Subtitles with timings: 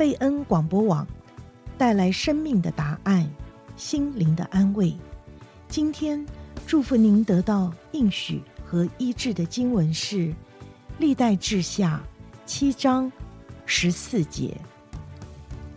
[0.00, 1.06] 贝恩广播网，
[1.76, 3.30] 带来生命的答案，
[3.76, 4.96] 心灵的安慰。
[5.68, 6.24] 今天
[6.66, 10.16] 祝福您得到应许和医治的经文是
[10.96, 12.00] 《历代志下》
[12.46, 13.12] 七章
[13.66, 14.56] 十四节。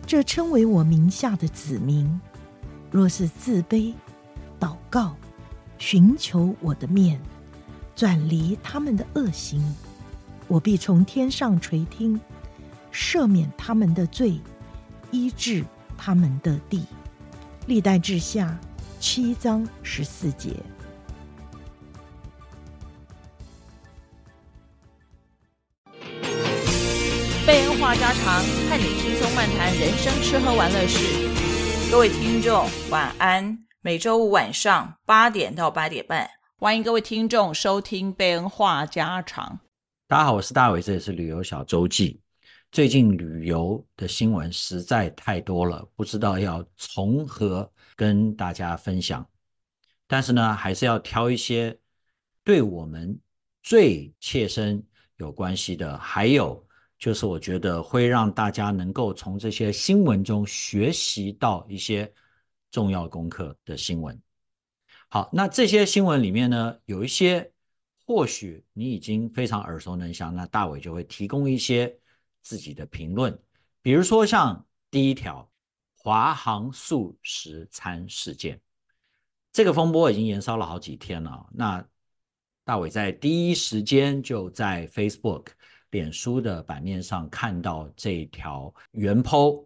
[0.06, 2.18] 这称为我名下的子民，
[2.90, 3.92] 若是自卑、
[4.58, 5.14] 祷告、
[5.76, 7.20] 寻求我的面，
[7.94, 9.62] 转离他们的恶行，
[10.48, 12.18] 我必从天上垂听，
[12.94, 14.40] 赦免他们的罪，
[15.10, 15.64] 医治
[15.98, 16.86] 他们的地。
[17.66, 18.56] 历代志下
[19.00, 20.54] 七章十四节。
[27.44, 28.40] 贝恩话家常，
[28.70, 31.28] 和你轻松漫谈人生吃喝玩乐事。
[31.90, 33.58] 各位听众，晚安。
[33.82, 39.58] 每周五晚上八点到八点半，欢迎各位听众收听贝恩话家常。
[40.06, 42.23] 大家好，我是大伟，这里是旅游小周记。
[42.74, 49.24] 最近旅游的新闻实在太多了，不知道要从何跟大家分享。
[50.08, 51.78] 但是呢，还是要挑一些
[52.42, 53.16] 对我们
[53.62, 54.84] 最切身
[55.18, 56.66] 有关系的，还有。
[56.98, 62.12] 就是我觉得会让大家能够从这些新闻中学习到一些
[62.72, 64.20] 重要功课的新闻。
[65.10, 67.52] 好，那这些新闻里面呢，有一些
[68.04, 71.96] 或许你已经非常耳熟能详，那大伟就会提供一些
[72.44, 73.36] 自己的评论。
[73.82, 75.50] 比如说像第一条，
[75.96, 78.60] 华航素食餐事件，
[79.52, 81.44] 这个风波已经延烧了好几天了。
[81.52, 81.84] 那
[82.62, 85.46] 大伟在第一时间就在 Facebook。
[85.90, 89.64] 脸书的版面上看到这条原 po，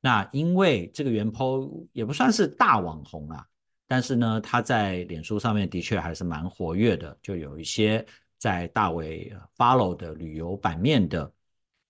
[0.00, 3.46] 那因为这个原 po 也不算是大网红啊，
[3.86, 8.04] 但是呢，他在脸书上面的确还是蛮活跃的，就有一些
[8.36, 11.32] 在大伟 follow 的旅游版面的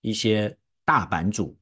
[0.01, 1.57] 一些大版主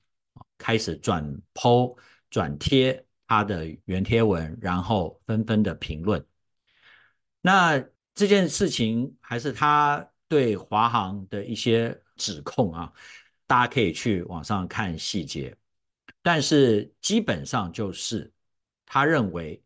[0.57, 1.23] 开始转
[1.53, 1.95] po
[2.29, 6.25] 转贴他的原贴文，然后纷纷的评论。
[7.41, 7.79] 那
[8.15, 11.97] 这件事情还是他对华航的一些。
[12.19, 12.91] 指控啊，
[13.47, 15.55] 大家可以去网上看细节，
[16.21, 18.29] 但是基本上就是
[18.85, 19.63] 他认为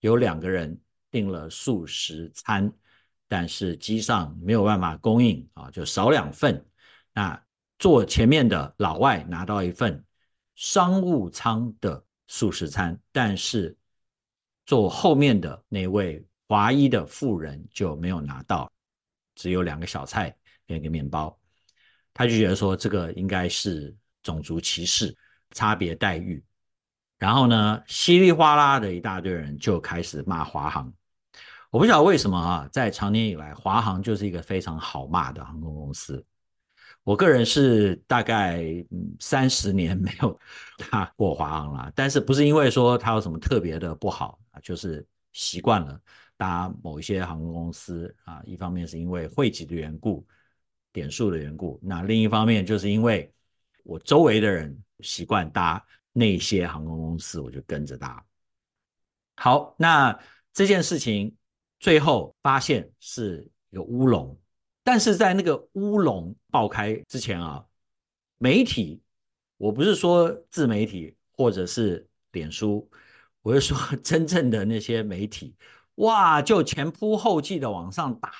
[0.00, 0.78] 有两个人
[1.10, 2.70] 订了素食餐，
[3.26, 6.62] 但是机上没有办法供应啊，就少两份。
[7.14, 7.42] 那
[7.78, 10.04] 坐前面的老外拿到一份
[10.56, 13.76] 商务舱的素食餐，但是
[14.66, 18.70] 坐后面的那位华裔的妇人就没有拿到，
[19.34, 21.38] 只有两个小菜跟一个面包。
[22.12, 25.16] 他就觉得说这个应该是种族歧视、
[25.52, 26.42] 差别待遇，
[27.16, 30.92] 然后呢，稀里哗啦的一大堆人就开始骂华航。
[31.70, 36.26] 我不晓得为什么啊，在长年以来，华航就是一个非常好骂的航空公司。
[37.08, 38.62] 我个人是大概
[39.18, 40.38] 三十年没有
[40.90, 45.02] 搭过华航了，但是不是因为说它有什么特别的不好啊，就是
[45.32, 45.98] 习惯了
[46.36, 50.26] 搭某一些航空公司啊，一方面是因为汇集的缘故。
[50.90, 53.32] 点数的缘故，那另一方面就是因为
[53.84, 55.82] 我周围的人习惯搭
[56.12, 58.22] 那些航空公司，我就跟着搭。
[59.36, 60.18] 好，那
[60.52, 61.34] 这件事情
[61.78, 64.36] 最后发现是有乌龙，
[64.88, 67.62] 但是在那个乌龙爆开之前啊，
[68.38, 69.02] 媒体，
[69.58, 72.90] 我不是说自媒体或者是脸书，
[73.42, 75.54] 我是说真正的那些媒体，
[75.96, 78.32] 哇，就前仆后继的往上打。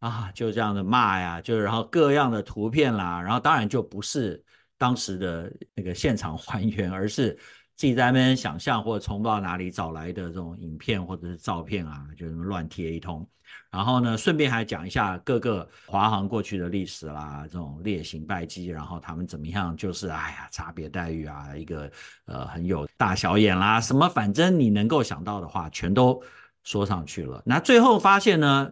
[0.00, 4.42] 啊，就这样的骂呀，就然后各样的图片啦，然后当然就不是
[4.76, 7.38] 当时的那个现场还原，而是
[7.80, 13.26] 自己在那边想象或者从不知道哪里找来的这种影片或者是照片啊，就乱贴一通。
[13.70, 21.90] 然后呢，顺便还讲一下各个华航过去的历史啦，这种劣行败绩，然后他们怎么样，就是哎呀，差别待遇啊，一个
[22.26, 26.22] 呃很有大小眼啦，什么反正你能够想到的话，全都
[26.62, 27.42] 说上去了。
[27.46, 28.70] 那最后发现呢？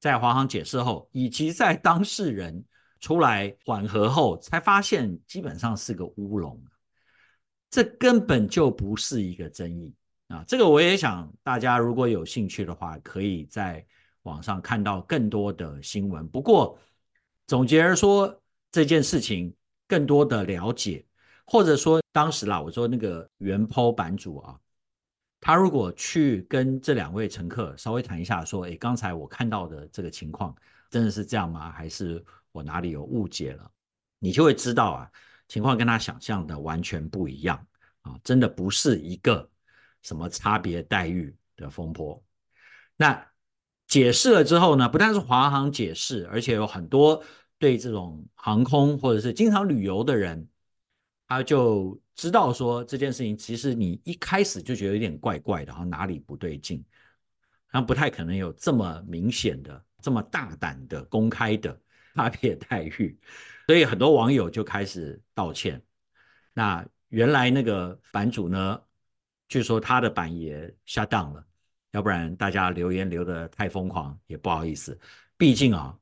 [0.00, 2.62] 在华航解释后，以及在当事人
[3.00, 6.62] 出来缓和后，才发现基本上是个乌龙，
[7.70, 9.94] 这根本就不是一个争议
[10.28, 10.44] 啊！
[10.46, 13.84] 这个我也想大家如果有兴趣的话，可以在
[14.22, 16.26] 网上看到更多的新闻。
[16.28, 16.78] 不过
[17.46, 19.54] 总结而说，这件事情
[19.86, 21.04] 更多的了解，
[21.46, 24.58] 或者说当时啦，我说那个原 po 版主啊。
[25.40, 30.52] 他如果去跟这两位乘客稍微谈一下，说：“诶，刚才我看到的这个情况
[30.90, 31.70] 真的是这样吗？
[31.70, 33.70] 还是我哪里有误解了？”
[34.18, 35.10] 你就会知道啊，
[35.48, 37.66] 情况跟他想象的完全不一样
[38.02, 39.50] 啊，真的不是一个
[40.02, 42.22] 什么差别待遇的风波。
[42.96, 43.26] 那
[43.86, 47.24] 解释了之后呢，不但是华航解释，而且有很多
[47.58, 50.46] 对这种航空或者是经常旅游的人
[51.26, 56.84] 他就知道说这件事情其实你一开始就觉得有点怪怪的，然后哪里不对劲，
[57.70, 61.78] 然后不太可能有这么明显的、这么大胆的、公开的
[62.14, 63.18] 差别待遇，
[63.68, 65.82] 所以很多网友就开始道歉。
[66.54, 68.80] 那原来那个版主呢，
[69.46, 71.44] 据说他的版也下档了，
[71.90, 74.98] 要不然大家留言留得太疯狂也不好意思。
[75.36, 75.94] 毕竟啊，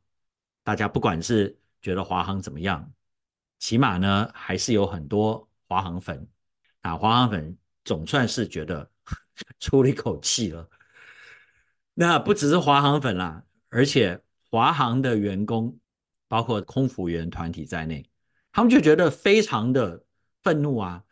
[0.63, 2.89] 大家不管是觉得华航怎么样，
[3.59, 6.25] 起码呢还是有很多华航粉
[6.83, 8.89] 啊，华航粉总算是觉得
[9.59, 10.71] 出了一口气了。
[11.95, 15.77] 那不只是华航粉啦，而且华航的员工，
[16.29, 18.05] 包括空服员团体在内，
[18.53, 20.03] 他们就觉得非常的
[20.43, 21.03] 愤怒啊，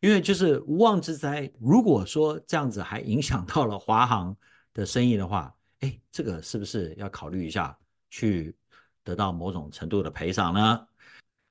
[0.00, 1.50] 因为就是无妄之灾。
[1.60, 4.36] 如果说这样子还影响到了华航
[4.72, 7.76] 的生意的话，哎，这个是不是要考虑一下，
[8.10, 8.56] 去
[9.04, 10.86] 得到某种程度的赔偿呢？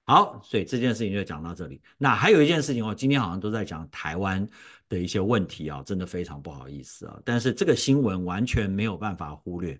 [0.07, 1.81] 好，所以这件事情就讲到这里。
[1.97, 4.47] 那还有一件事情，哦今天好像都在讲台湾
[4.87, 7.19] 的一些问题啊，真的非常不好意思啊。
[7.25, 9.79] 但是这个新闻完全没有办法忽略，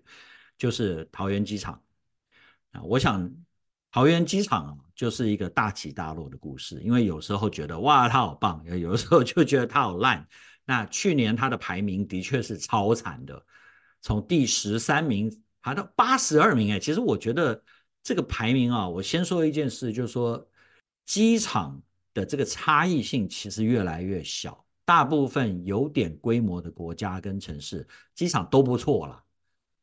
[0.58, 1.80] 就是桃园机场
[2.84, 3.30] 我想
[3.90, 10.26] 桃园机场，就是一个大起大落的故事，因为有时候觉得哇，它好棒，有的时候就觉得它好烂。
[10.64, 13.40] 那去年它的排名的确是超惨的。
[14.02, 17.60] 从第十三名爬到八十二名，哎，其实我觉得
[18.02, 20.46] 这个排名啊，我先说一件事，就是说
[21.04, 21.80] 机场
[22.12, 29.22] 的这个差异性其实越来越小，大部分有点规模的国家跟城市机场都不错了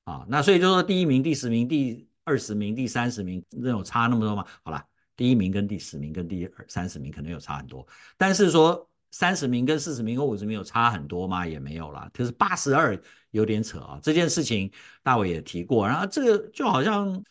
[0.05, 4.45] 啊，那所以就说第一名、第十名、第二十名、第三十名，那有差那么多吗？
[4.63, 4.83] 好了，
[5.15, 7.87] 第一名跟第十名跟第二三十名可能有差很多，
[8.17, 8.89] 但是说。
[9.15, 11.45] 三十名跟四十名跟五十名有差很多吗？
[11.45, 12.09] 也没有啦。
[12.11, 12.99] 可是八十二
[13.29, 13.99] 有点扯啊。
[14.01, 14.71] 这件事情
[15.03, 17.23] 大伟也提过，然后这个就好像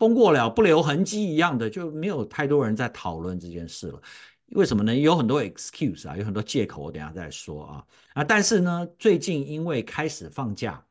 [0.00, 4.02] 风过了不留痕迹一样的，就没有太多人在讨论这件事了。
[4.48, 4.92] 为什么呢？
[4.92, 7.84] 有很多 excuse 啊，有很多借口，我等下再说啊。
[8.14, 10.84] 啊，但是呢，最近因为开始放假，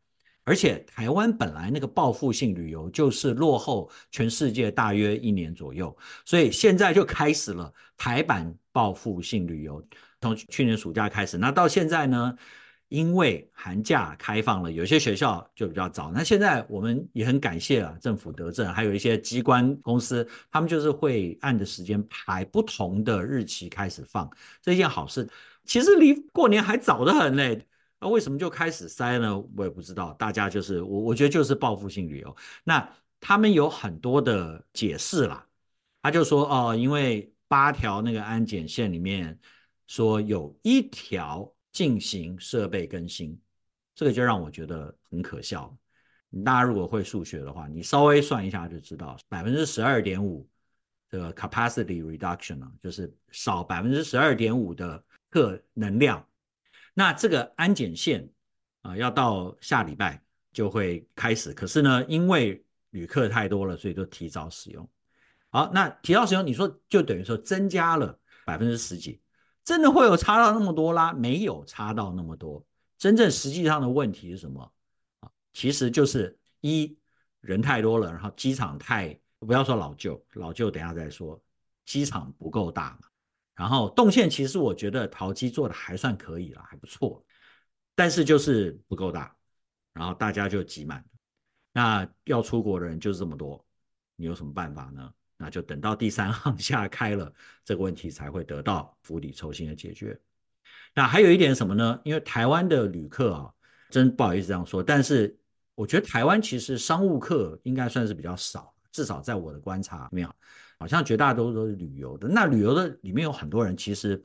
[0.47, 9.85] 而且台湾本来那个报复性旅游就是落后全世界大约一年左右，所以现在就开始了台版报复性旅游。
[10.21, 12.33] 从去年暑假开始，那到现在呢，
[12.87, 16.13] 因为寒假开放了，有些学校就比较早。
[16.15, 25.27] 那现在我们也很感谢啊，政府得政，还有一些机关公司，他们就是会按的时间排不同的日期开始放，这一件好事。
[25.65, 27.67] 其实离过年还早得很嘞，
[27.99, 29.37] 那为什么就开始塞呢？
[29.55, 30.13] 我也不知道。
[30.13, 32.35] 大家就是我，我觉得就是报复性旅游。
[32.63, 32.89] 那
[33.19, 35.45] 他们有很多的解释啦，
[36.01, 39.39] 他就说哦，因为八条那个安检线里面。
[39.89, 43.39] 说有一条进行设备更新，
[43.95, 45.73] 这个就让我觉得很可笑。
[46.43, 50.45] 大家如果会数学的话，你稍微算一下就知道，百分之十二点五
[51.09, 56.21] 的 capacity reduction 啊，就是少百分之十二点五的客能量。
[56.99, 58.27] 那这个安检线
[58.81, 60.19] 啊，要到下礼拜
[60.51, 61.53] 就会开始。
[61.53, 64.89] 可是呢，因为旅客太多了，所以就提早使用。
[65.49, 69.21] 好，那提早使用，你说就等于说增加了百分之十几。
[69.63, 71.13] 真的会有差到那么多啦？
[71.13, 72.65] 没有差到那么多。
[72.97, 74.59] 真正实际上的问题是什么
[75.19, 75.29] 啊？
[75.53, 76.97] 其实就是一
[77.41, 81.39] 人太多了，然后机场太，不要说老旧，老旧等下再说，
[81.85, 83.07] 机场不够大嘛。
[83.57, 87.25] 然后动线其实我觉得桃机做的还算可以了，还不错，
[87.95, 89.35] 但是就是不够大，
[89.93, 91.03] 然后大家就挤满。
[91.73, 93.65] 那要出国的人就是这么多，
[94.15, 95.11] 你有什么办法呢？
[95.37, 97.33] 那就等到第三航厦开了，
[97.65, 100.19] 这个问题才会得到釜底抽薪的解决。
[100.93, 101.99] 那还有一点什么呢？
[102.03, 103.53] 因为台湾的旅客啊，
[103.89, 105.35] 真不好意思这样说，但是
[105.75, 110.27] 我觉得台湾其实商务客应该算是比较少，至少在我的观察里面，
[110.79, 112.27] 好像绝大多数都是旅游的。
[112.27, 114.21] 那旅游的里面有很多人，其实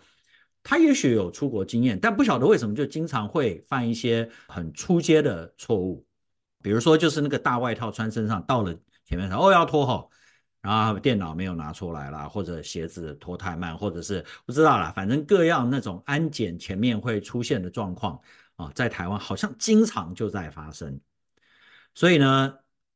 [0.62, 6.06] 他也许有出国经验，但不晓得为什么就经常会犯一些很出街的错误，
[6.62, 10.10] 比如说就是那个大外套穿身上，到了前面说哦要脱好。
[10.60, 18.16] 然后电脑没有拿出来啦，或者鞋子脱太慢，或者是不知道啦，反正各样那种安检前面会出现的状况
[18.54, 21.00] 啊，在台湾好像经常就在发生。
[21.96, 22.54] 所以呢，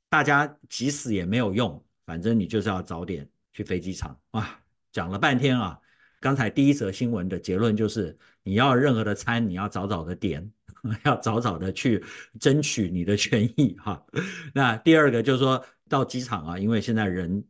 [0.08, 4.60] 大家急死也没有用，反正你就是要早点去飞机场啊。
[4.92, 5.78] 讲了半天啊，
[6.20, 10.52] 刚才第一则新闻的结论就是，你要任何的餐，你要早早的点，
[11.04, 12.04] 要早早的去
[12.38, 14.04] 争取你的权益哈。
[14.52, 17.42] 那第二个就是说到机场啊，因为现在人。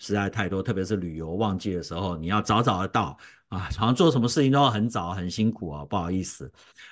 [0.00, 6.48] 实在太多，特别是旅游旺季的时候，你要早早的到啊，好像做什么事情都要很早，很辛苦啊，不好意思。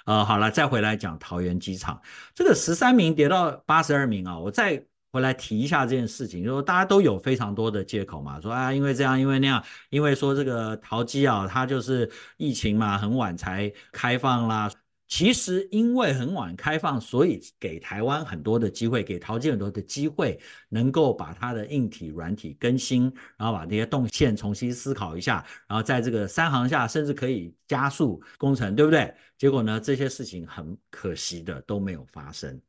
[0.06, 2.02] 呃，好了，再回来讲桃园机场，
[2.34, 4.84] 这个十三名跌到八十二名啊，我再
[5.16, 14.70] 回来提一下这件事情，就说大家都有非常多的借口嘛，说啊，因为这样，因为那样，因为说这个桃机啊，它就是疫情嘛，很晚才开放啦。
[15.08, 23.04] 其实因为很晚开放，所以给台湾很多的机会，给桃机很多的机会，能够把它的硬体、软体更新，
[23.38, 29.14] 然后把这些动线重新思考一下，然后在这个三航下，甚至可以加速工程，对不对？
[29.38, 32.60] 结果呢，这些事情很可惜的都没有发生。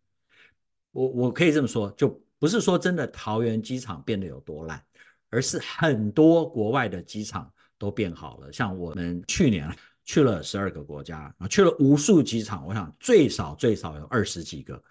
[0.92, 4.84] 我我可以这么说，就不是说真的桃园机场变得有多烂，
[5.30, 8.52] 而是很多国外的机场都变好了。
[8.52, 9.70] 像我们去年。
[10.10, 14.82] 去了十二个国家啊，去了无数机场，我想最少最少有二十几个。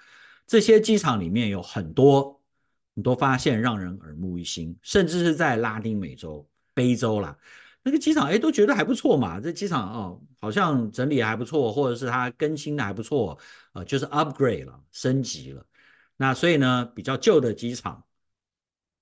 [0.46, 2.38] 这些机场里面有很多，
[2.92, 7.34] 你都发现让人耳目一新，甚至是在拉丁美洲、非洲啦，
[7.82, 9.40] 那个机场哎都觉得还不错嘛。
[9.40, 13.38] 这机场哦，好像整理还不错，或者是它更新的还不错，
[13.72, 15.64] 呃，就是 upgrade 了，升级了。
[16.16, 18.04] 那所以呢，比较旧的机场，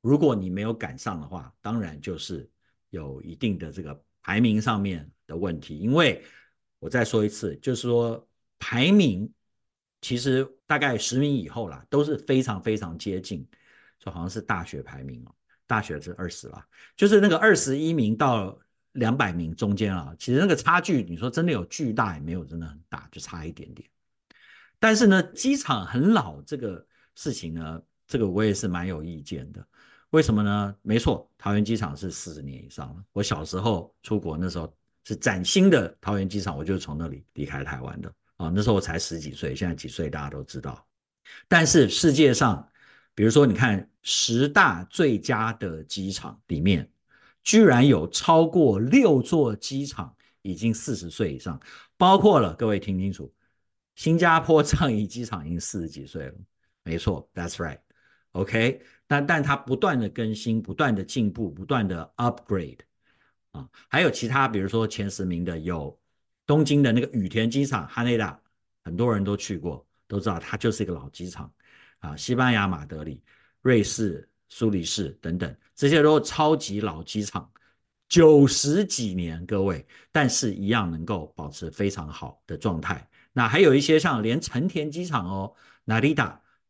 [0.00, 2.50] 如果你没有赶上的话，当然就是
[2.90, 5.10] 有一定的这个排名上面。
[5.26, 6.22] 的问题，因为
[6.78, 8.28] 我再说一次，就是说
[8.58, 9.32] 排名
[10.02, 13.48] 其实大概十名以后啦，都是非常非常接近，
[13.98, 15.34] 就好像是大学排名哦，
[15.66, 18.58] 大学是二十啦，就是那个二十一名到
[18.92, 23.88] 两百名中间啊，其实那个差距，你说真的有巨大也没有，真的很大，就差一点点。
[24.78, 29.66] 但是呢，机场很老这个事情呢，这个我也是蛮有意见的。
[30.10, 30.74] 为什么呢？
[30.82, 33.04] 没错，桃园机场是四十年以上了。
[33.12, 34.72] 我小时候出国那时候。
[35.06, 38.48] 是崭新的桃园机场，我就从那里离开台湾的啊。
[38.48, 40.82] 那时候我才十几岁，现在几岁大家都知道。
[41.46, 42.66] 但是世界上，
[43.14, 46.90] 比如说你看十大最佳的机场里面，
[47.42, 51.60] 居然有超过六座机场已经四十岁以上，
[51.98, 53.30] 包括了各位听清楚，
[53.96, 56.34] 新加坡 樟宜机场已经四十几岁了，
[56.84, 58.82] 没错，That's right，OK。
[59.06, 62.78] 但但它不断的更新，不断的进步，不断的 upgrade。
[63.52, 65.98] 啊，还有其他，比如说前十名的有
[66.46, 68.38] 东京的那个羽田机场，哈内达，
[68.82, 71.52] 很多人都去过，都知道它就是一个老机场
[72.00, 72.16] 啊。
[72.16, 73.22] 西班牙马德里、
[73.62, 77.48] 瑞士苏黎世等等，这些都超级老机场，
[78.08, 83.08] 九十几年，各位，但是一样能够保持非常好的状态。
[83.32, 85.54] 那还有一些像连成田机场哦，
[85.86, 86.14] 成田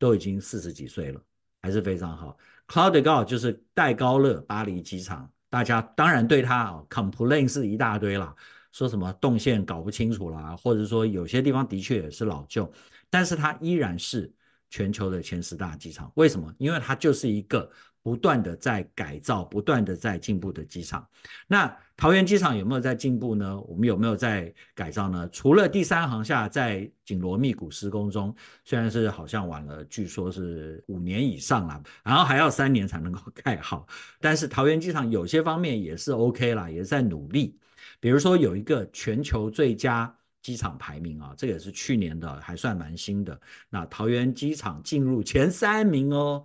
[0.04, 1.20] 都已经四十几岁了，
[1.62, 2.36] 还是非常好。
[2.68, 5.30] Cloud Gaulle 就是戴高乐巴黎机场。
[5.48, 8.34] 大家当然对他啊 complain 是一大堆啦，
[8.70, 12.70] 说什么动线搞不清楚啦，或者说有些地方的确也是老旧，
[13.08, 14.30] 但是它依然是
[14.68, 16.12] 全球的前十大机场。
[16.16, 16.54] 为什么？
[16.58, 17.70] 因为它就是一个
[18.04, 21.08] 不断的在改造、不断的在进步的机场。
[21.46, 23.58] 那桃园机场有没有在进步呢？
[23.62, 25.26] 我们有没有在改造呢？
[25.30, 33.86] 除了第三航厦在紧锣密鼓施工中，虽然是好像晚了，据说是五年以上了，然后还要三年才能够 盖好，
[34.20, 37.58] 但是桃园机场有些方面也是 OK 啦，也是在努力。
[38.00, 43.40] 比如说有一个全球最佳机场排名啊，这个也是去年的，还算蛮新的。
[43.70, 46.44] 那桃园机场进入前三名哦。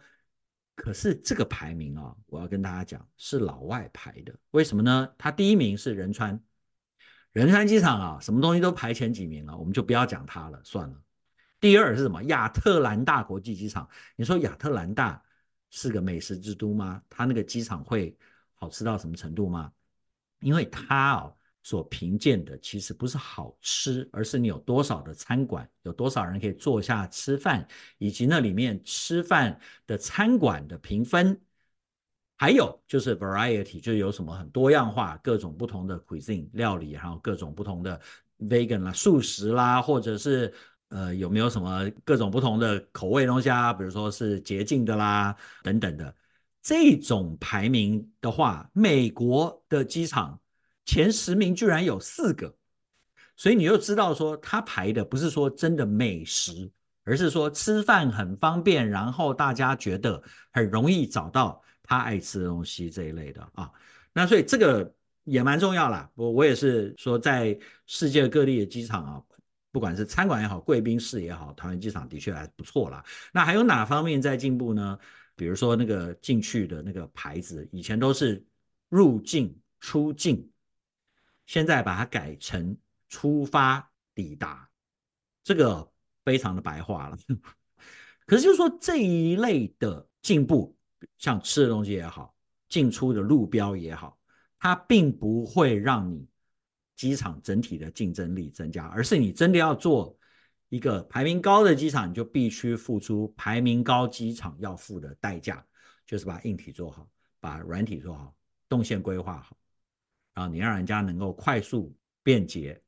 [0.81, 4.33] 可是这个排名啊，我要跟大家讲，是老外排的。
[4.51, 5.13] 为什么呢？
[5.17, 6.41] 他第一名是仁川，
[7.33, 10.95] 仁川机场啊，什么东西都排前几名了，我们就不要讲它了，算了。
[11.59, 12.23] 第二是什么？
[12.23, 13.89] 亚特兰大国际机场。
[14.15, 15.21] 你说亚特兰大
[15.69, 17.03] 是个美食之都吗？
[17.09, 18.17] 它那个机场会
[18.53, 19.69] 好吃到什么程度吗？
[20.39, 21.35] 因为它哦。
[21.61, 31.39] 所评鉴的其实不是好吃，而是你有多少的餐馆，有多少人可以坐下吃饭，以及那里面吃饭的餐馆的评分，
[32.37, 37.99] 还有就是 variety，就有什么很多样化，各种不同的 cuisine 料理，然后各种不同的
[38.39, 40.51] vegan 啦、素食啦，或者是
[40.87, 46.15] 呃有没有什么各种不同的口味东西啊，比如说是洁净的啦等等的，
[46.61, 50.39] 这种排名的话，美国的机场。
[50.89, 52.51] 前十名居然有四个，
[53.35, 56.67] 所以你就知道说他排的不是说真的美食，
[57.03, 60.19] 而是说吃饭很方便，然后大家觉得
[60.51, 63.71] 很容易找到他爱吃的东西这一类的啊。
[64.11, 64.91] 那所以这个
[65.25, 66.09] 也蛮重要啦。
[66.15, 67.55] 我我也是说，在
[67.85, 69.21] 世界各地的机场啊，
[69.71, 73.05] 不管是餐馆也好，贵宾室也好，桃园机场的确还不错啦。
[73.31, 74.97] 那还有哪方面在进步呢？
[75.35, 78.43] 比如说那个进去的那个牌子，以前都是
[78.89, 80.49] 入境、出境。
[81.49, 82.77] 现在把它改成
[83.07, 84.69] 出发抵达，
[85.43, 85.91] 这个
[86.23, 87.17] 非常的白话了。
[88.27, 90.77] 可是就是说这一类的进步，
[91.17, 92.35] 像吃的东西也好，
[92.67, 94.15] 进出的路标也好，
[94.59, 96.23] 它并不会让你
[96.95, 100.15] 机场整体的竞争力增加，而是你真的要做
[100.67, 105.65] 一个排名高的机场，你就必须付出排名高机场要付的代价，
[106.05, 108.35] 就是把硬体做好，把软体做好，
[108.67, 109.57] 动线规划好，
[110.39, 111.93] 啊你让人家能够快速
[112.23, 112.81] 便捷，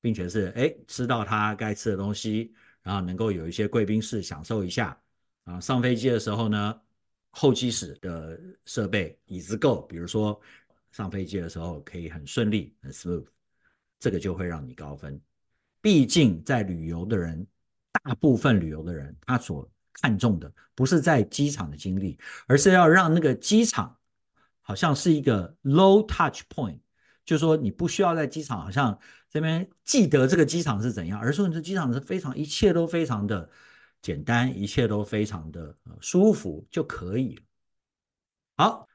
[0.00, 4.96] 并且是哎吃到他该吃的东西，然后能够有一些贵宾室享受一下
[5.42, 5.60] 啊。
[5.60, 6.80] 上飞机的时候呢，
[7.30, 10.40] 候机室的设备椅子够，比如说
[10.92, 13.26] 上飞机的时候可以很顺利很 smooth，
[13.98, 15.20] 这个就会让你高分。
[15.80, 17.44] 毕竟在旅游的人，
[18.04, 22.16] 大部分旅游的人，他所看重的不是在机场的经历，
[22.46, 23.98] 而是要让那个机场
[24.60, 26.78] 好像是一个 low touch point，
[27.24, 28.98] 就是说你不需要在机场好像
[29.30, 33.48] 这边记得这个机场是怎样，而是说你的机场是非常一切都非常的
[34.00, 37.38] 简单，一切都非常的舒服就可以。
[38.56, 38.86] 好，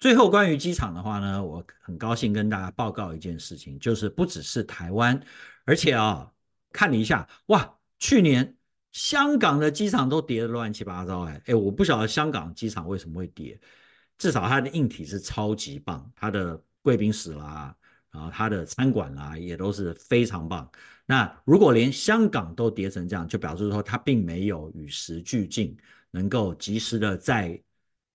[0.00, 5.20] 最后关于机场的话呢，我很高兴跟大家报告一件事情，就是不只是台湾，
[5.64, 6.32] 而且啊、
[6.72, 8.56] 看了一下，哇，去年
[8.92, 13.58] 香港的机场都跌得乱七八糟，哎哎，我不晓得香港机场为什么会跌，
[14.18, 17.74] 至少它的硬体是超级棒，它的贵宾室啦，
[18.12, 20.70] 然后它的餐馆啦也都是非常棒。
[21.04, 25.76] 那如果连香港都跌成这样，就表示说它并没有与时俱进，
[26.12, 27.60] 能够及时的在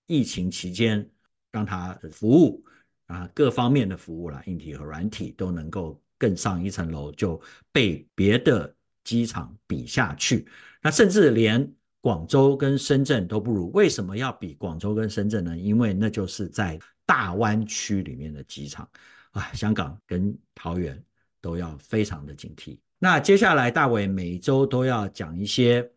[0.06, 1.06] 疫情期间
[1.52, 2.64] 让它服务
[3.06, 6.00] 啊各方面的服务啦，硬体和软体都能够。
[6.20, 7.40] 更上一层楼就
[7.72, 10.46] 被别的机场比下去，
[10.82, 13.70] 那甚至连广州跟深圳都不如。
[13.72, 15.56] 为什么要比广州跟深圳呢？
[15.56, 18.88] 因为那就是在大湾区里面的机场
[19.32, 21.02] 啊，香港跟桃园
[21.40, 22.78] 都要非常的警惕。
[22.98, 25.90] 那接下来大伟每周都要讲一些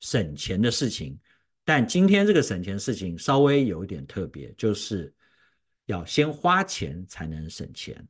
[0.00, 1.18] 省钱的事情，
[1.64, 5.12] 但今天这个省钱事情稍微有一点特别，就是
[5.86, 8.06] 要先花钱才能省钱。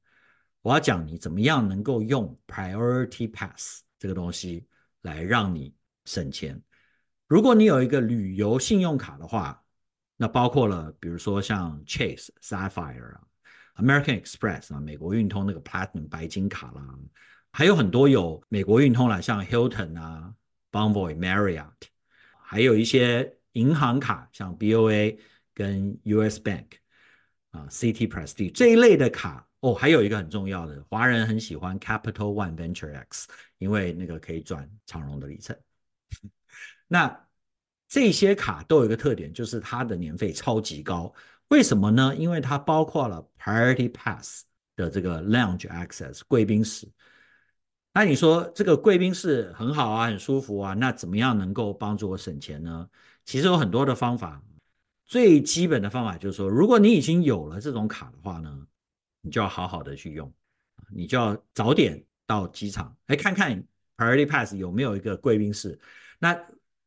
[0.62, 4.66] 我要讲你怎么样能够用 Priority Pass 这个东西
[5.02, 5.74] 来让你
[6.06, 6.60] 省钱。
[7.26, 9.62] 如果你有一个旅游信用卡的话，
[10.16, 13.16] 那包括了比如说像 Chase Sapphire、
[13.76, 16.82] American Express 啊、美国运通那个 Platinum 白金卡啦，
[17.50, 20.32] 还有很多有美国运通啦，像 Hilton 啊、
[20.70, 21.72] Bonvoy、Marriott，
[22.42, 25.18] 还有一些银行卡，像 BOA
[25.54, 26.66] 跟 US Bank
[27.50, 29.48] 啊、CT Prestige 这一类的卡。
[29.60, 35.56] 哦，还有一个很重要的，华人很喜欢 Capital One Venture X，因为那个可以转长荣的里程。
[36.86, 37.28] 那
[37.88, 41.12] 这些卡都有一个特点，就是它的年费超级高。
[41.48, 42.14] 为什么呢？
[42.16, 44.44] 因为它包括了 Priority Pass
[44.76, 46.88] 的这个 Lounge Access 贵宾室。
[47.92, 52.88] 那你说这个贵宾室很好啊，很舒服啊，那怎么样能够帮助我省钱呢？
[53.24, 54.42] 其实有很多的方法。
[55.06, 58.66] 最基本的方法就是说，如果你已经有了这种卡的话呢，
[59.20, 60.32] 你就要好好的去用，
[60.90, 63.62] 你就要早点到机场，来看看
[63.96, 65.78] Priority Pass 有没有一个贵宾室。
[66.18, 66.34] 那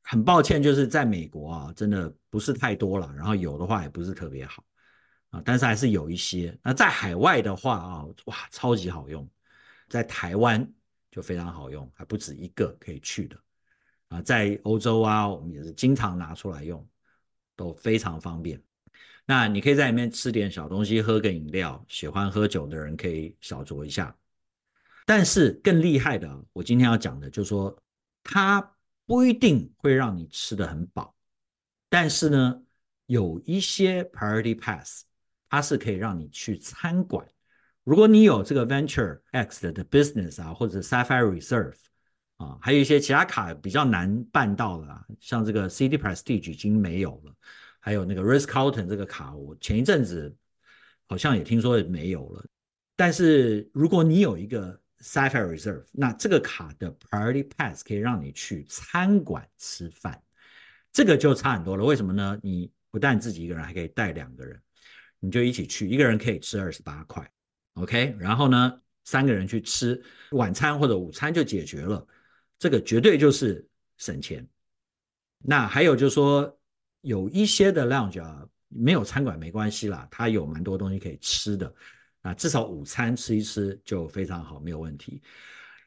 [0.10, 4.64] 很抱歉，就是在美国啊，真的不是太多了，然后有的话也不是特别好
[5.32, 6.58] 啊，但是还是有一些。
[6.64, 9.30] 那在海外的话啊，哇，超级好用，
[9.90, 10.66] 在台湾
[11.12, 13.38] 就非常好用，还不止一个可以去的
[14.08, 16.88] 啊，在欧洲啊，我们也是经常拿出来用，
[17.58, 18.62] 都非常方便。
[19.26, 21.86] 那你可以在里面吃点小东西，喝个饮料。
[21.90, 24.16] 喜欢喝酒的人可以小酌一下。
[25.06, 27.78] 但是更厉害的，我今天要讲的就是说，
[28.24, 28.62] 它
[29.08, 31.16] 不一定会让你吃得很饱。
[31.90, 32.62] 但是呢，
[33.08, 35.06] 有一些 Priority Pass，
[35.50, 37.26] 它是可以让你去餐馆。
[37.84, 41.78] 如果你有这个 Venture X 的 Business 啊，或者 Sapphire Reserve
[42.36, 47.34] 啊，还有一些其他卡比较难办到的，像这个 City Prestige 已经没有了。
[47.80, 50.36] 还有那个 Ritz-Carlton 这个卡，我前一阵子
[51.08, 52.46] 好像也听说也没有了。
[52.98, 60.22] 但是如果你有一个 Sapphire Reserve，那这个卡的 Priority Pass 可以让你去餐馆吃饭，
[60.92, 61.84] 这个就差很多了。
[61.84, 62.40] 为什么呢？
[62.42, 64.62] 你不但自己一个人，还可以带两个人，
[65.20, 67.30] 你就一起去，一个人可以吃二十八块
[67.74, 68.16] ，OK？
[68.20, 72.08] 然后呢，三个人去吃晚餐或者午餐就解决了，
[72.60, 74.48] 这个绝对就是省钱。
[75.40, 76.54] 那还有就是说。
[77.02, 81.74] 有一些的 lounge 啊，没有餐馆没关系啦，它有蛮多东西可以吃的
[82.28, 85.22] 啊，至少午餐吃一吃就非常好，没有问题。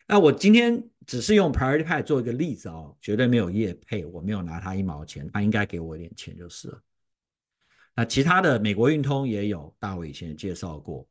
[0.07, 6.83] 那我今天只是用 Priority Pass 做一个例子哦，绝对没有业配，我没有拿他一毛钱，他应该给我一点钱就是了。
[7.95, 11.07] 那其他的美国运通也有，大伟以前介绍过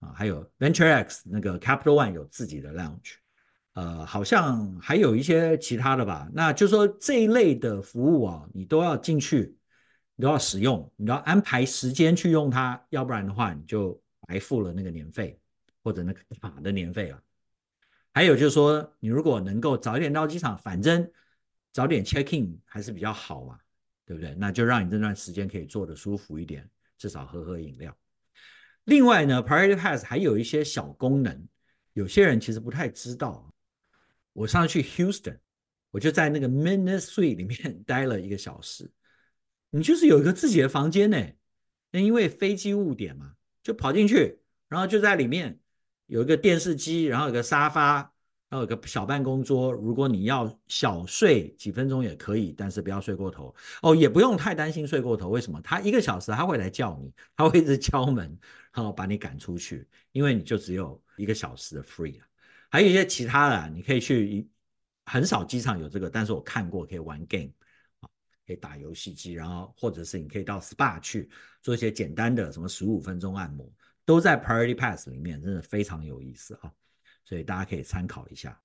[0.00, 3.16] 啊，还有 Venture X 那个 Capital One 有自己的 lounge。
[3.74, 6.26] 呃，好像还有一些其他的吧。
[6.32, 9.54] 那就说这一类的服务啊，你都要进去，
[10.14, 15.40] 你都要使用，你要安排时间去用它，要不然的话你就白付了那个年费
[15.82, 17.22] 或者那个卡的年费了。
[18.12, 21.10] 还有就是说，你如果能够早一点到机场，反正
[21.72, 23.58] 早点 check in 还是比较好嘛，
[24.04, 24.34] 对不对？
[24.34, 27.96] 那就让你这段时间可以坐得舒服一点，至少喝喝饮料。
[28.84, 31.46] 另外呢，Priority Pass 还有一些小功能，
[31.92, 33.52] 有些人其实不太知道。
[34.32, 35.38] 我上次去 Houston，
[35.90, 38.90] 我就在那个 Midnight Suite 里面 待了一个小时。
[39.70, 41.22] 你就是有一个自己的房间呢，
[41.90, 43.35] 那因为飞机误点嘛，
[43.66, 45.58] 就跑进去，然后就在里面。
[46.06, 47.94] 有一个电视机，然后有个沙发，
[48.48, 49.72] 然后有个小办公桌。
[49.72, 53.52] 如果你要小睡几分钟也可以，但是不要睡过头
[53.82, 55.30] 哦，也不用太担心睡过头。
[55.30, 55.60] 为什么？
[55.62, 58.38] 他一个小时他会来叫你，他会一直敲门，
[58.72, 62.24] 然后把你赶出去，因为你就只有一个小时的 free 了。
[62.70, 64.48] 还有一些其他的，你可以去，
[65.06, 67.50] 很少机场有这个，但是我看过可以玩 game，
[68.46, 71.28] 可以打游戏机，然后或者是你可以到 SPA 去
[71.62, 73.70] 做一些简单的什么十五分钟按摩。
[74.04, 76.72] 都在 Priority Pass 里面，真的非常有意思啊，
[77.24, 78.56] 所以大家可以参考一下。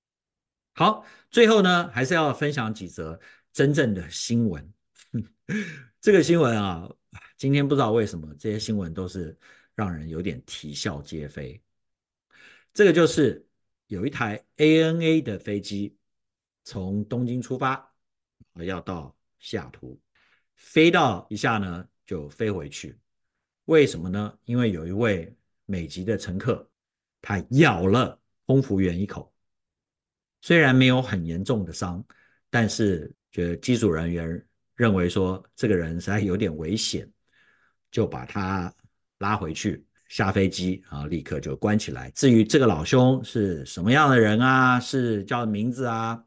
[0.76, 3.20] 好，最后呢，还是要分享几则
[3.52, 4.72] 真正的新闻。
[6.00, 6.88] 这个新闻啊，
[7.38, 9.36] 今天不知道为什么这些新闻都是
[9.74, 11.60] 让人有点啼笑皆非。
[12.72, 13.44] 这个就是
[13.88, 15.98] 有一台 ANA 的飞机
[16.64, 17.92] 从东京出发，
[18.54, 20.00] 要到西雅图，
[20.56, 22.98] 飞到一下呢就飞回去。
[23.66, 24.34] 为什么呢？
[24.46, 26.66] 因为有一位美籍的乘客，
[27.22, 29.34] 他咬了空服员一口，
[30.42, 32.04] 虽然没有很严重的伤，
[32.50, 37.10] 但是觉得机组人员认为说这个人实在有点危险，
[37.92, 38.74] 就把他
[39.20, 42.12] 拉回去下飞机，然后立刻就关起来。
[42.12, 46.22] 至于这个老兄是什么样的人啊，是叫名字啊，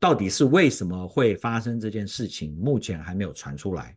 [0.00, 3.96] 到底是为什么会发生这件事情，目前还没有传出来。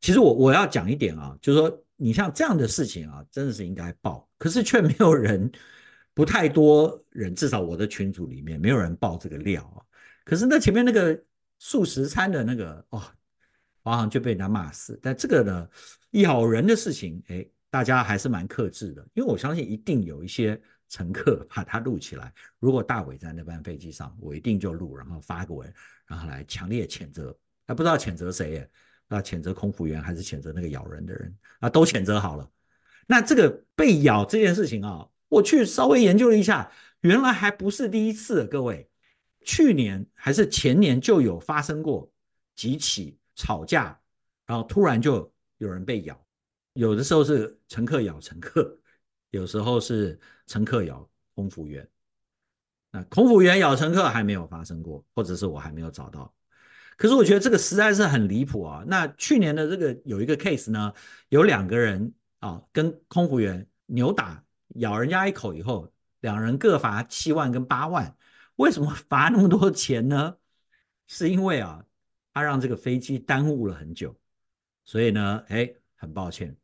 [0.00, 1.84] 其实我我要讲一点啊，就是说。
[2.00, 5.50] 你像这样的事情啊，真的是应该报，可是却没有人，
[6.14, 9.82] 不太多人，至少我的群组里面没有人报这个料啊。
[10.24, 11.20] 可是那前面那个
[11.58, 13.02] 素食餐的那个哦，
[13.82, 14.96] 好像就被人家骂死。
[15.02, 15.68] 但这个呢，
[16.10, 20.56] 咬人的事情，哎，大家还是蛮克制的，因为我相信一定有一些
[20.88, 22.32] 乘客把它录起来。
[22.58, 25.72] 如果大伟在那班飞机上，我一定就录，然后发个文，
[26.06, 27.36] 然后来强烈谴责。
[27.66, 28.70] 还不知道谴责谁耶？
[29.06, 31.68] 那谴责空服员还是谴责那个咬人的人啊？
[31.68, 32.50] 都谴责好了。
[33.06, 36.70] 那这个被咬这件事情啊，我去稍微研究了一下，
[37.00, 38.46] 原来还不是第一次。
[38.46, 38.88] 各位，
[39.44, 42.10] 去年还是前年就有发生过
[42.54, 43.98] 几起吵架，
[44.46, 46.18] 然后突然就有人被咬。
[46.74, 48.78] 有的时候是乘客咬乘客，
[49.30, 51.88] 有时候是乘客咬空服员。
[52.90, 56.34] 那空服员咬乘客还没有发生过，或者是我还没有找到。
[56.96, 58.82] 可是我觉得这个实在是很离谱啊！
[58.86, 60.92] 那去年的这个有一个 case 呢，
[61.28, 64.42] 有两个人啊跟空服员扭打，
[64.76, 68.16] 咬人家一口以后，两人各罚七万跟八万。
[68.56, 70.36] 为什么 罚那么多钱呢？
[71.06, 71.84] 是因为啊，
[72.34, 74.18] 他让这个飞机耽误了很久，
[74.84, 76.56] 所以呢，哎，很抱歉，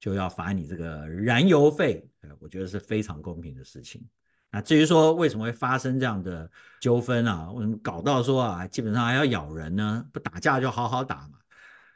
[0.00, 2.06] 就要罚你这个燃油费。
[2.40, 4.04] 我觉得是非常公平的事情。
[4.50, 7.50] 那至于说为什么会发生这样的纠纷啊？
[7.52, 10.04] 为什么搞到说啊，基本上还要咬人呢？
[10.12, 11.38] 不打架就好好打嘛？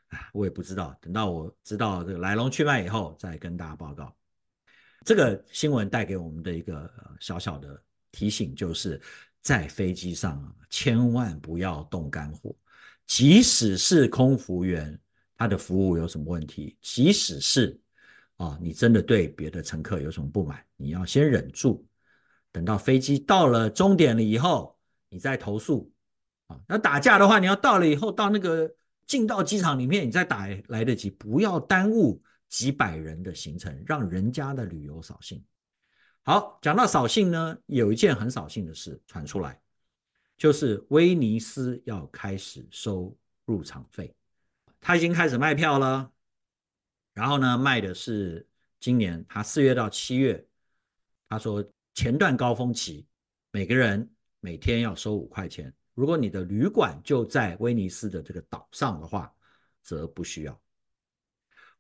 [0.09, 0.97] 啊，我也不知道。
[1.01, 4.15] 等到我知道这个来龙去脉以后，再跟大家报告。
[5.05, 7.81] 这个新闻带给我们的一个小小的
[8.13, 9.01] 提醒，就是
[9.41, 12.55] 在飞机上啊，千万不要动肝火。
[13.07, 14.99] 即使是空服员，
[15.37, 16.77] 他的服务有什么问题？
[16.83, 17.81] 即使是
[18.41, 21.87] 啊，你真的对别的乘客有什么不满，你要先忍住。
[22.51, 24.79] 等到飞机到了终点了以后，
[25.11, 25.93] 你再投诉
[26.47, 26.59] 啊。
[26.67, 28.75] 那打架的话，你要到了以后，到那个
[29.07, 35.45] 进到机场里面，你再打来得及，不要耽误几百人的行程，让人家的旅游扫兴。
[36.23, 39.61] 好，讲到扫兴呢，有一件很扫兴的事传出来，
[40.39, 44.15] 就是威尼斯要开始收入场费，
[44.81, 46.11] 他已经开始卖票了，
[47.15, 48.47] 然后呢，卖的是
[48.79, 50.47] 今年他四月到七月，
[51.29, 51.65] 他说。
[51.93, 53.05] 前段高峰期，
[53.51, 55.75] 每个人每天要收五块钱。
[55.93, 59.31] 如果你的旅馆就在威尼斯的这个岛上的话，
[59.83, 60.59] 则不需要。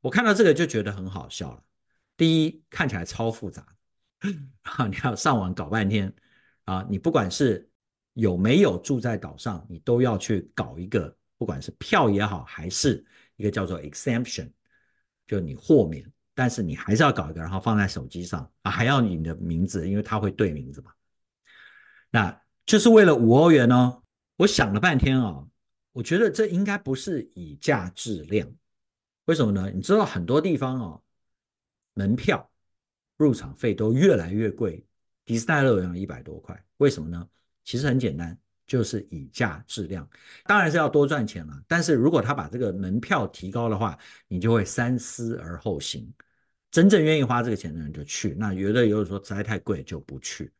[0.01, 1.64] 我看到这个就觉得很好笑了。
[2.16, 3.64] 第一，看起来超复杂，
[4.62, 6.12] 啊，你要上网搞半天
[6.64, 6.85] 啊！
[6.90, 7.71] 你不管是
[8.14, 13.03] 有没有住在岛上，你都要去搞一个，不管是票也好，还是
[13.37, 14.51] 一个叫做 exemption，
[15.31, 16.05] 就你豁免。
[16.35, 20.90] 但是你还是要搞一个，然后放在手机上啊，还要你的名字，因为它会对名字嘛。
[22.11, 24.03] 那就是为了五欧元哦。
[24.38, 25.49] 我想了半天啊、哦，
[25.93, 28.51] 我觉得这应该不是以价质量。
[29.27, 29.71] 为什么呢？
[29.71, 31.03] 你知道很多地方哦，
[31.95, 32.51] 门票
[33.16, 34.85] 入场费都越来越贵，
[35.27, 37.29] 迪士尼乐园一百多块，为什么呢？
[37.64, 38.37] 其实很简单，
[38.70, 40.09] 就是以价质量，
[40.44, 41.61] 当然是要多赚钱了。
[41.66, 46.09] 但是如果他把这个门票提高的话，你就会三思而后行。
[46.70, 50.52] 真正愿意花这个钱的人就去，那有的有的说实在太贵就不去。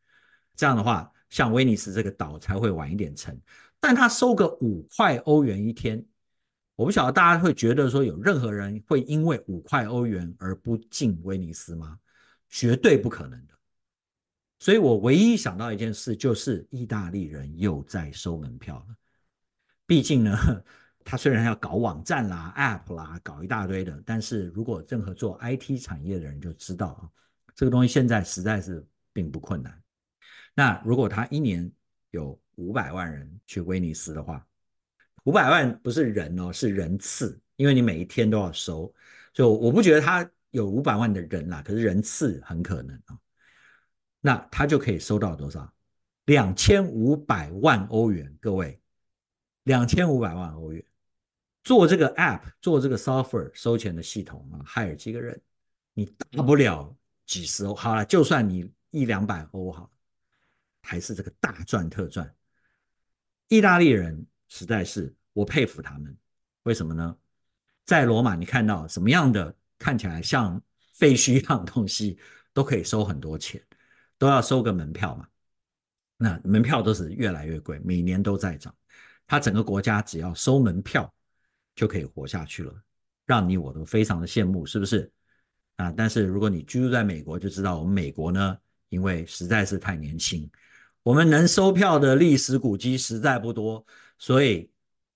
[0.57, 3.39] 这样的话，像威尼斯这个岛才会晚一点成。
[3.79, 6.05] 但他收个五块欧元一天，
[6.75, 11.97] 我不晓得大家会觉得说有任何人会因为五块欧元而不进威尼斯吗？
[12.49, 13.53] 绝对不可能的。
[14.61, 18.95] 所以我唯一想到一件事，就是意大利人又在收门票了。
[19.85, 20.37] 毕竟呢。
[21.03, 27.09] 他虽然要搞网站啦、App 啦，搞一大堆的，但是如果任何做 IT 产业的人就知道啊，
[27.55, 29.81] 这个东西现在实在是并不困难。
[30.53, 31.69] 那如果他一年
[32.11, 34.45] 有五百万人去威尼斯的话，
[35.23, 38.93] 五百万不是人哦，是人次，因为你每一天都要收，
[39.33, 43.17] 就我不觉得他有五百万的人啦，可是人次很可能啊。
[44.21, 45.73] 那他就可以收到多少？
[46.25, 48.79] 两千五百万欧元，各位，
[49.63, 50.85] 两千五百万欧元。
[51.63, 55.39] 做这个 app，做这个 software 收钱的系统啊，hire 几个人，
[55.93, 59.91] 你大不了几十欧，好了，就算你一两百欧好，
[60.81, 62.33] 还是这个大赚特赚。
[63.47, 66.15] 意大利人实在是我佩服他们，
[66.63, 67.17] 为什么呢？
[67.85, 70.61] 在罗马你看到什么样的看起来像
[70.93, 72.17] 废墟一样的东西
[72.53, 73.61] 都可以收很多钱，
[74.21, 75.25] 都要收个门票嘛。
[76.17, 78.71] 那门票都是越来越贵，每年都在涨。
[79.25, 81.11] 他整个国家只要收门票。
[81.73, 82.73] 就可以活下去了，
[83.25, 85.09] 让你我都非常的羡慕，是不是？
[85.77, 88.57] 啊，但是如果你居住在美国，就知道我们美国呢，
[88.89, 90.47] 因为实在是太年轻，
[91.01, 93.83] 我们能收票的历史古迹实在不多，
[94.17, 94.69] 所以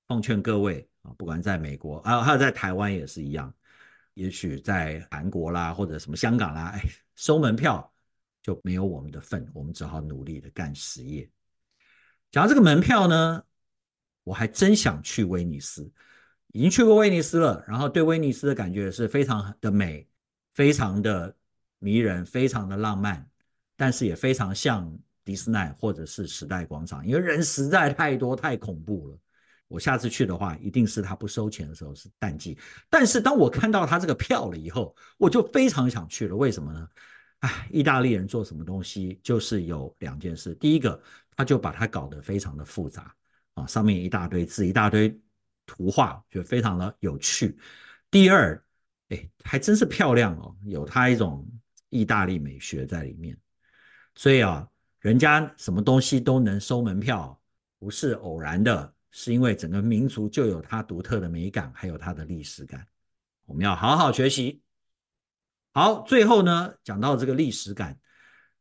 [0.07, 3.53] 奉劝各位啊，不管在美国啊，还有在台湾也是一样，
[4.13, 6.81] 也许在韩国啦，或者什么香港啦，哎，
[7.15, 7.93] 收门票
[8.45, 11.27] 就没有我们的份，我们只好努力的干实业。
[12.29, 13.43] 讲到这个门票呢，
[14.23, 15.91] 我还真想去威尼斯。
[16.51, 20.07] 已经去过威尼斯了，然后对威尼斯的感觉是非常的美，
[20.53, 21.35] 非常的
[21.79, 23.27] 迷人，非常的浪漫，
[23.75, 29.17] 但是也非常像迪斯尼或者是时代广场，因为人实在太多太恐怖了。
[29.67, 32.55] 我下次去的话，一定是他不收钱的时候，是淡季。
[32.91, 36.35] 但是当我看到他这个票了以后，我就非常想去了。
[36.35, 36.87] 为什么呢？
[37.39, 41.01] 哎，意大利人做什么东西就是有两件事，第一个，
[41.35, 43.15] 他就把它搞得非常的复杂
[43.53, 45.17] 啊，上面一大堆字，一大堆。
[45.67, 47.57] 图画就非常的有趣。
[48.11, 48.63] 第二，
[49.09, 51.43] 哎，还真是漂亮哦，有它一种
[51.89, 53.35] 意大利美学在里面。
[54.13, 54.69] 所以啊，
[54.99, 57.41] 人家什么东西都能收门票，
[57.79, 62.85] 不是偶然的，是因为整个民族就有它独特的美感，还有它的历史感。
[63.47, 64.61] 我们要好好学习。
[65.75, 67.99] 好，最后呢，讲到这个历史感，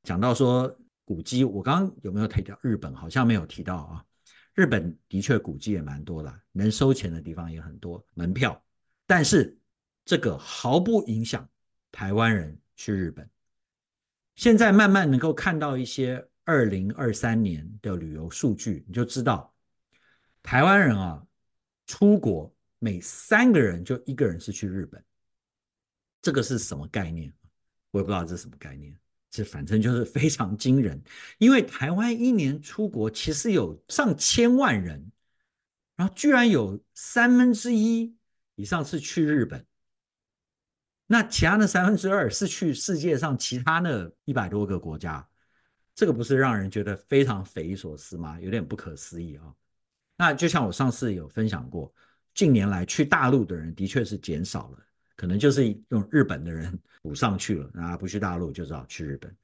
[0.03, 2.92] 讲到说古迹，我刚刚有没有提到日本？
[2.92, 4.05] 好像没有提到啊。
[4.53, 8.61] 日本的确古迹也蛮多的，能收钱的地方也很多，门票。
[9.07, 9.57] 但是
[10.05, 11.48] 这个毫不影响
[11.92, 13.31] 台湾人去日本。
[14.35, 19.55] 现在慢慢能够看到一些二零二三年的旅游数据，你就知道
[20.42, 21.24] 台湾人啊，
[21.87, 25.00] 出国每三个人就一个人是去日本。
[26.24, 27.30] 这个是什么概念？
[27.90, 28.98] 我也不知道这是什么概念。
[29.28, 31.02] 这反正就是非常惊人，
[31.37, 35.12] 因为台湾一年出国其实有上千万人，
[35.96, 38.16] 然后居然有三分之一
[38.54, 39.66] 以上是去日本，
[41.06, 45.28] 那其他的三分之二是去世界上其他的一百多个国家，
[45.94, 48.40] 这个不是让人觉得非常匪夷所思吗？
[48.40, 49.54] 有点不可思议啊！
[50.16, 51.92] 那就像我上次有分享过，
[52.32, 54.78] 近年来去大陆的人的确是减少了。
[55.16, 59.35] 可能就是用日本的人补上去了，啊，不去大陆就只好去日本。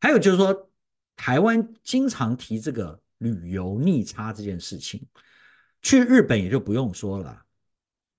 [0.00, 0.70] 还有就是说，
[1.16, 5.04] 台湾经常提这个旅游逆差这件事情，
[5.82, 7.44] 去日本也就不用说了。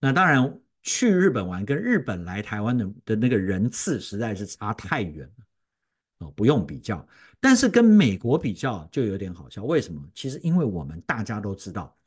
[0.02, 7.08] 那当然，去日本玩跟日本来台湾的的那个人次实在是差太远了，哦，不用比较。
[7.40, 10.06] 但是跟美国比较就有点好笑，为什么？
[10.14, 11.98] 其实因为我们大家都知道，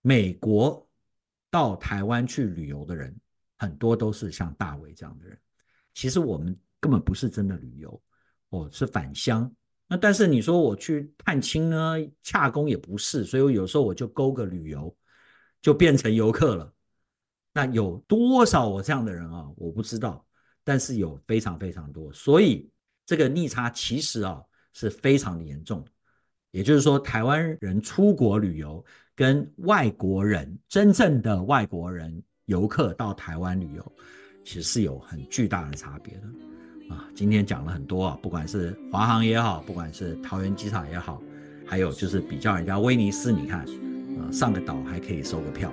[0.00, 0.88] 美国
[1.50, 3.16] 到台湾去旅游的人。
[3.62, 5.38] 很多都是像大伟这样的人，
[5.94, 8.02] 其实我们根本不是真的旅游，
[8.48, 9.48] 哦，是返乡。
[9.86, 14.92] 那但是你说我去探亲呢，洽公也不是，所以我有时候我就勾个旅游，
[15.60, 16.74] 就变成游客了。
[17.52, 19.48] 那有多少我这样的人啊？
[19.56, 20.26] 我不知道，
[20.64, 22.68] 但是有非常非常多，所以
[23.06, 25.86] 这个逆差其实啊是非常的严重。
[26.50, 32.20] 也就是说，台湾人出国旅游跟外国人，真正的外国人。
[32.46, 33.92] 游客到台湾旅游，
[34.44, 41.22] 其实是有很巨大的差别的啊，今天讲了很多啊，不管是华航也好，不管是桃园机场也好，
[41.64, 45.72] 还有就是比较人家威尼斯，你看，啊，上个岛还可以收个票。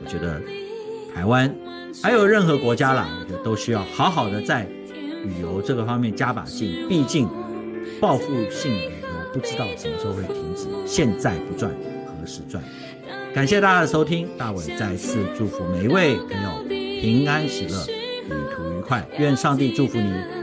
[0.00, 0.40] 我觉得
[1.12, 1.52] 台湾
[2.00, 4.64] 还有任何国家啦，我觉得都需要好好的在
[5.24, 6.88] 旅游这个方面加把劲。
[6.88, 7.28] 毕竟
[8.00, 11.74] 报复性旅游不知道什么时候会停止，现在不赚
[12.06, 12.62] 何时赚？
[13.34, 20.37] 感谢大家的收听，大伟再次祝福每一位朋友平安喜乐，旅途愉快，愿上帝祝福你。